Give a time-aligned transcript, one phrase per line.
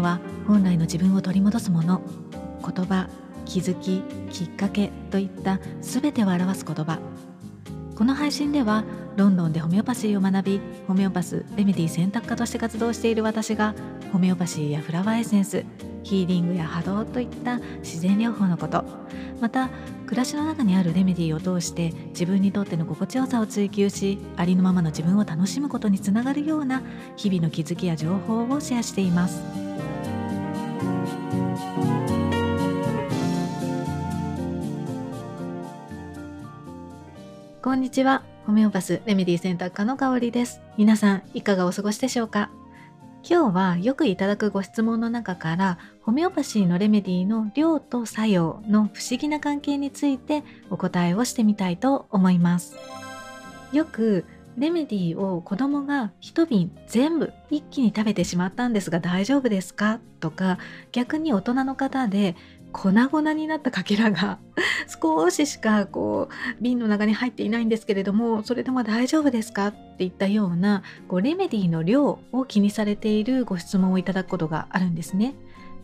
[0.00, 2.00] のは本来の自分を取り戻すもの。
[2.62, 3.08] 言葉
[3.44, 6.98] 気づききっかけといった全てを表す言葉。
[7.94, 8.84] この配信では
[9.16, 13.74] ロンドンでホメオパシーを学びホメオパスレメディ選択科として活動している私が
[14.12, 15.64] ホメオパシーやフラワーエッセンス
[16.02, 18.84] ヒーリングや波動といった自然療法のこと。
[19.40, 19.68] また
[20.06, 26.82] 暮らしの中にあるレメディーを通して自分にとっての心地よさを追求しありのままの自分を楽しむことにつながるような
[27.16, 29.69] 日々の気づきや情報をシェアしています。
[37.62, 38.22] こんにちは。
[38.46, 40.62] ホメオパスレメディ選択科の香りです。
[40.78, 42.48] 皆さん、いかがお過ごしでしょうか？
[43.22, 52.78] 今日はよくいただくご質問の中からホメオパシーのレメディの量と作用の不思議な関係についてお答えをしてみたいと思います。
[53.74, 54.24] よく
[54.56, 60.00] レメディを子供が一瓶全部一気に食べてしまったんですが大丈夫ですか？
[60.20, 60.56] とか
[60.92, 62.36] 逆に大人の方で
[62.72, 64.38] 粉々になったかけらが
[64.90, 69.68] 少ししかこう瓶の中に入っていないんですけれどもそれでも大丈夫ですか？
[69.68, 75.34] っていったようなこうレメディの量を気にされているご質問をいただくことがあるんですね。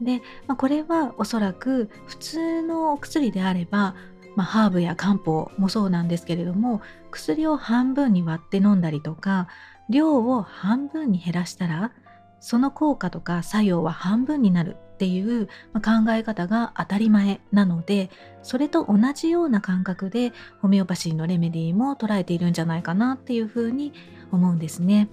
[0.00, 3.94] で、まあ、これはおそらく普通のお薬であれば、
[4.34, 9.48] まあ、ハーブや漢方もそうなんですけれども薬を半分に割って飲んだりとか
[9.88, 11.92] 量を半分に減らしたら
[12.40, 18.10] その効果とか作用は半分になるっていう考え方が当たり前なので
[18.42, 23.94] それと同じような感覚でホメオパシーのレメディーも捉えているんじゃないかなっていうふうに
[24.30, 25.08] 思うんですね。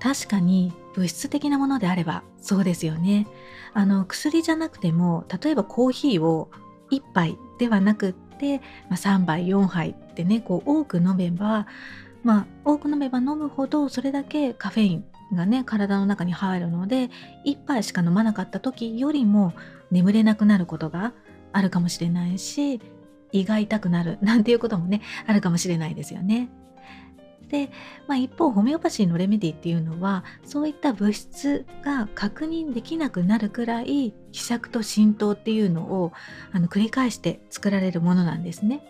[0.00, 3.26] 確かに物質的なものであればそうですよね。
[3.72, 6.50] あの薬じゃなくても例えばコーヒーを
[6.90, 11.66] 1杯ではなくって、まあ、3杯4杯ってねこう多く飲めば
[12.22, 17.10] まあ多く飲めば飲むほどそれだけカフェインがね体の中に入るので
[17.46, 19.52] 1杯しか飲まなかった時よりも
[19.90, 21.12] 眠れなくなることが
[21.52, 22.80] あるかもしれないし
[23.32, 26.48] 胃が痛くなる なんていうこともねあるかもしれないですよね。
[27.48, 27.70] で、
[28.08, 36.12] まあ、一方ホメオパシーのレメディっていうのはそういった物質が確認できなくなるくらい希釈と浸透っていうのを
[36.52, 38.82] あの繰り返して作られるものなんですね。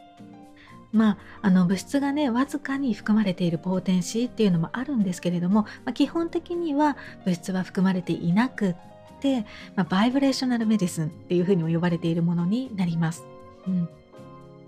[0.95, 8.77] まあ、あの物質がねわずかに含まれている potency っていうのもあるんですけれども、まあ、基本的には物質は含まれていなくっ
[9.21, 9.45] て、
[9.75, 13.25] まあ、 vibrational medicine っていうふうにも呼ばれているものになります。
[13.67, 13.89] うん、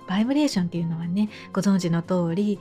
[0.09, 2.59] バイブレーションっていうのはねご存知の通り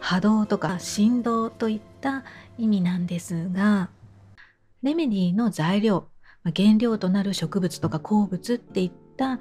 [0.00, 2.24] 波動とか振動といった
[2.58, 3.90] 意味なんですが
[4.82, 6.08] レメディの材料
[6.44, 9.38] 原料となる植物とか鉱物っていった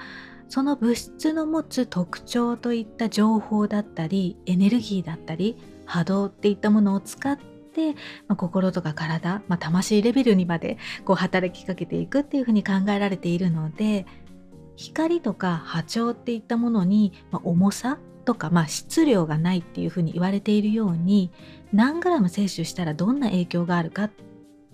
[0.50, 7.94] その物質の持つ特徴といった情報だったりエネルギーだったり波動っていったものを使って、
[8.28, 14.06] まあ、心とか体、まあ、魂レベルにまでこう働きかけていくっていうふうに考えられているので
[14.76, 21.32] 光とか波長っていったものに、まあ、重さとか、まあ、質量がないっていうふうに言われているように
[21.72, 24.12] 何グラム摂取したらどんな影響があるかっ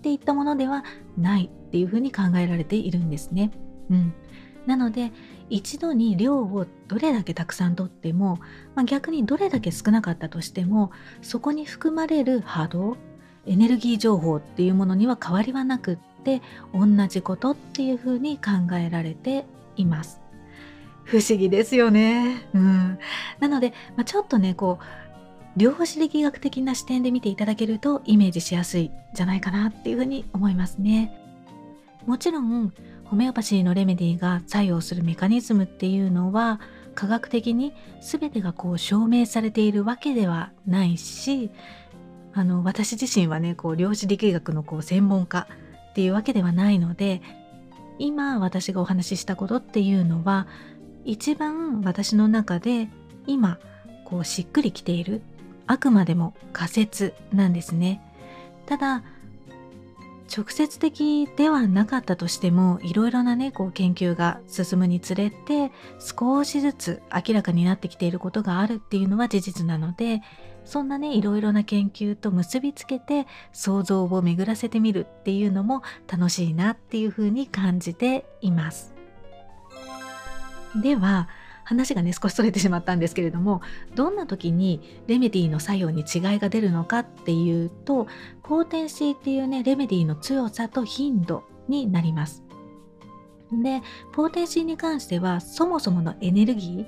[0.02, 0.84] ていったものでは
[1.18, 3.50] ないっていうふうに考えられているんですね。
[3.90, 4.14] うん、
[4.66, 5.12] なので
[5.48, 8.38] 一度に量をどれだけたくさんとっても、
[8.74, 12.96] まあ、逆にどれだけ少なかったとしてもそこに含まれる波動
[13.46, 19.44] エネルギー情報っていうものには変わりはなくって同じことっていうふうに考えられて
[19.76, 20.20] います。
[21.04, 22.46] 不思議ですよね。
[22.54, 22.98] うん、
[23.40, 31.12] なので、まあ、ちょっとねこう量子力学的な視点で見ていただけるとイメージしやすいじゃないかなっていうふうに思いますね。
[32.06, 32.72] もちろん
[33.10, 36.60] ホメオパシーのレメディが作用するメカニズムっていうのは
[36.94, 41.50] 科学的に全てがこう証明されているわけではないし
[42.32, 45.48] あの私自身はねこう量子力学のこう専門家
[45.90, 47.20] っていうわけではないので
[47.98, 50.46] 今私がお話ししたことっていうのは
[51.04, 52.88] 一番私の中で
[53.26, 53.58] 今
[54.04, 55.20] こうしっくりきている
[55.66, 58.00] あくまでも仮説なんですね。
[58.66, 59.02] ただ
[60.34, 70.22] 直接的ではなかったとしてもいろいろなねこう研究が進むにつれて少しずつ明らかになってきていることがあるっていうのは事実なので
[70.64, 78.94] そんなねいろいろな研究と結びつけて想像を巡らせてみるっていうのも楽しいなっていうふうに感じています。
[80.76, 81.28] では
[81.70, 83.62] 話がね少しそれてしまったんですけれども
[83.94, 88.08] どんな時にレメディーの作用に違いが出るのかっていうと
[88.42, 92.42] ポーテンシーっていうねレメディの強さと頻度になります。
[93.52, 93.82] で
[94.12, 96.86] ポーテンシーに関してはそもそものエネルギー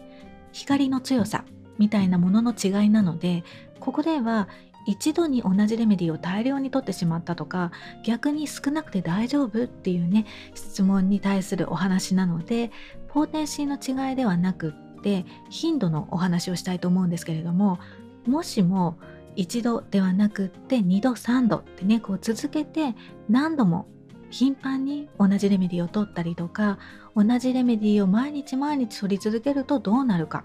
[0.50, 1.44] 光の強さ
[1.78, 3.44] みたいなものの違いなので
[3.78, 4.48] ここでは
[4.84, 7.70] 一度に同じレメディを大量に取ってしまったとか
[8.04, 12.70] 逆に少なくて大丈夫っていうね質問に対するお話なので
[13.12, 13.76] ポーテンシーの
[14.08, 17.78] 違いではなくって頻度のお話をしたいと思うんですけれども
[18.26, 18.96] もしも
[19.36, 22.94] 一度ではなくって2度3度ってねこう続けて
[23.28, 23.86] 何度も
[24.30, 26.78] 頻繁に同じレメディを取ったりとか
[27.14, 30.44] 同じレメディを毎日毎日取り続けるとどうなるか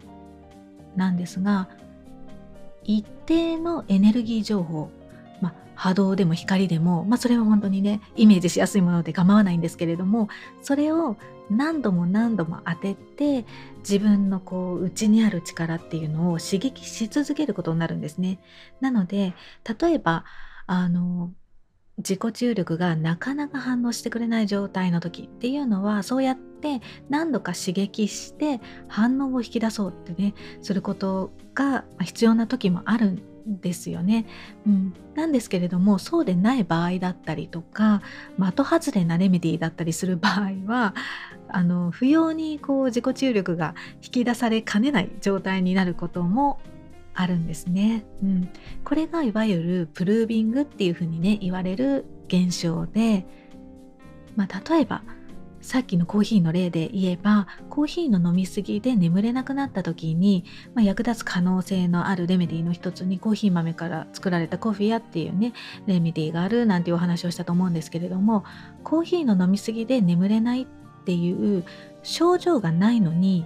[0.96, 1.70] なんですが
[2.84, 4.90] 一定のエネルギー情報、
[5.78, 10.28] 波動でも光でも、まあ、それは本当にねイメージしやすいもので構わないんですけれども
[10.62, 11.16] それを
[11.50, 13.46] 何度も何度も当てて
[13.80, 18.40] 自分のこう内にある力っていうのを刺激し続けることになるんですね。
[18.82, 19.34] なので
[19.80, 20.26] 例えば
[20.66, 21.32] あの
[21.98, 34.26] 自己注力がなかなか反応してくれない状態の時っていうのはそうやって何度か刺激して反応を引き出そうってねすることが必要な時もあるんですよね。
[34.66, 38.02] うん、なんですけれどもそうでない場合だったりとか
[38.40, 40.94] 的外れなレメディーだったりする場合は
[41.48, 43.74] あの不要にこう自己注力が
[44.04, 46.60] 引き出されかねない状態になることも
[47.14, 48.06] あるんですね。
[48.22, 48.50] うん、
[48.84, 53.26] これがいわゆるプルービングっていうふうにね言われる現象で、
[54.36, 55.02] まあ、例えば
[55.68, 65.52] さっきのコーヒーの例で言えばコーヒーの飲みすぎで眠れなくなった時に、まあ、役立つ可能性のあるレメディーの一つにコーヒー豆から作られたコフィアっていうね
[65.86, 68.46] レメディーがあるなんていうお話をしたと思うんですけれども
[68.86, 70.66] コーヒーの飲みすぎで眠れないっ
[71.04, 71.66] ていう
[72.02, 73.46] 症状がないのに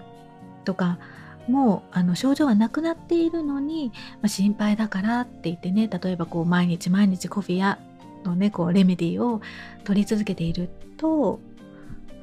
[0.64, 1.00] とか
[1.48, 3.92] もうあの症状がなくなっているのに、
[4.22, 7.80] まあ、心配だからって言ってね例えばこう毎日毎日コフィア
[8.24, 9.42] のねこうレメディーを
[9.86, 11.40] 取り続けていると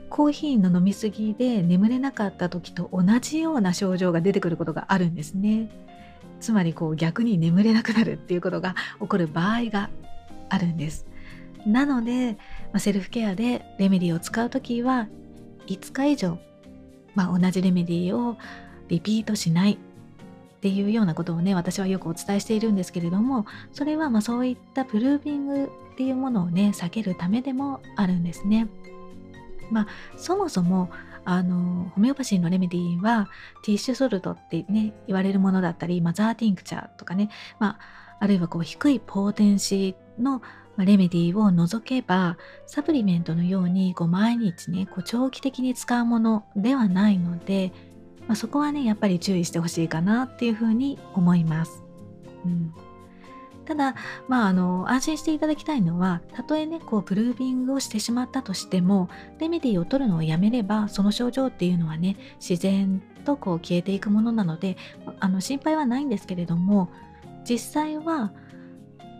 [0.09, 5.71] コーヒーの飲みすぎで眠れなかった時と同じような症状が出てくることがあるんですね。
[6.41, 9.91] つまりこう逆に眠れなくなるっていうことが起こる場合が
[10.49, 11.07] あるんです。
[11.67, 12.39] なので、
[12.73, 15.09] まセルフケアでレメディーを使う時は
[15.67, 16.39] 5日以上、
[17.15, 18.39] まあ、同じレメディーを
[18.89, 28.69] リピートしないっていうようなことをね私はよくお伝えしているんですけれどもそれはまそういったプルービングっていうものをね避けるためでもあるんですね。
[29.71, 29.87] まあ、
[30.17, 30.91] そもそも
[31.25, 33.29] あのホメオパシーのレメディーは
[33.63, 40.43] ティッシュソルトってね言われるものだったり、まあ、ザーティンクチャーとかね、まあ、あるいはこう低いポーテンシーの
[40.79, 47.73] レメディーを除けばサプリメントのようにこう毎日ねこう長期的に使うものではないので
[48.29, 51.83] まあ、そこはねやっぱり注意してほしいかなっていうふうに思います。
[52.45, 52.75] うん、
[53.69, 53.95] ただ、
[54.29, 64.79] まあ、あの安心していただきたいのはたとえねこうプルービングをしてしまったとしてもレメディーを取るのをやめればその症状っていうのはね自然とこう消えていくものなので
[65.21, 66.91] あの心配はないんですけれども
[67.47, 68.33] 実際は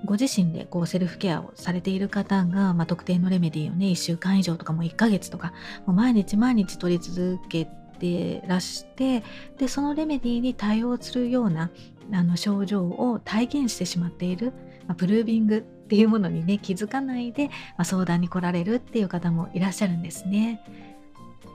[0.07, 5.53] ご自身でこうセルフケアをされている方が、まあ、特定のレメディーをね1週間以上とかも1ヶ月とか
[5.85, 9.23] もう毎日毎日取り続けててらして
[9.59, 11.71] でそのレメディーに対応するような
[12.13, 14.53] あの症状を体現してしまっている、
[14.87, 20.63] まあ、プルービングっていうものにね気づかないで、まあ、相談に来られるっていう方もいらっしゃるんですね。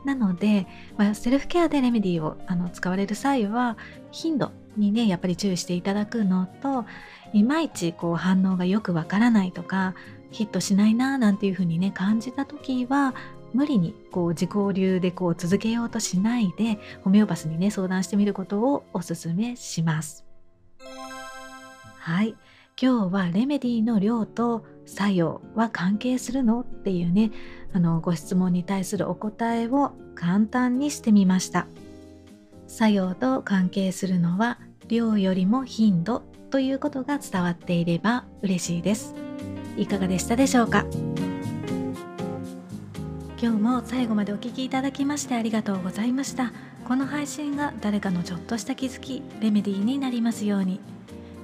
[0.05, 0.67] なので、
[0.97, 3.77] まあ、セルフケアでレメディーをあの使われる際は
[4.11, 6.85] 頻度にねやっぱり注意していただくのと
[7.33, 9.95] いまいちこう反応がよくわからないとか
[10.31, 13.13] ヒットしないななんていうふうにね感じた時は
[13.53, 20.25] 無理にこう自己流でこう続けようとしないでホメオパスにね相談してみることをおすすめします。
[21.99, 22.35] はい。
[22.81, 26.61] 今日はレメディの量と作用は関係するの？
[26.61, 27.29] っていうね
[27.71, 31.67] あのご質問に対するお答えを簡単にしてみました
[32.67, 39.13] 作用と関係するのは量よりも頻度ということが伝わっていれば嬉しいです
[39.77, 40.85] いかがでしたでしょうか？
[43.43, 46.53] 今日も最後までお聴きいただきましてありがとうございました。
[46.87, 50.79] この配信が誰かのちょっとした気づきレメディーになりますように。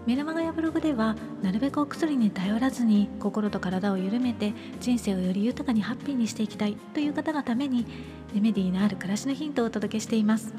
[0.06, 7.86] メルマガやブログではなるべくお薬に頼らずに心と体を緩めて人生をより豊かにハッピーにしていきたいという方のために
[8.34, 10.54] レメディーのある暮らしのヒントをお届けしています。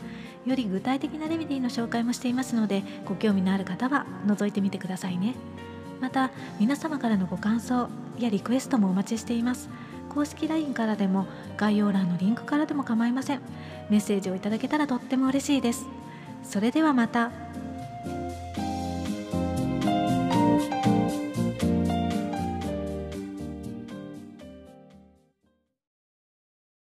[0.45, 5.35] より具体的なレメディーの紹介もしていますのでご興味のある方は覗いてみてくださいね。
[6.03, 9.71] また皆様からのご感想やリクエストもお待ちしています。
[10.11, 11.27] 公式 LINE からでも
[11.57, 13.41] 概要欄のリンクからでも構いません。
[13.89, 15.87] メッセージをいただけたらとっても嬉しいです。
[16.43, 17.31] それではまた。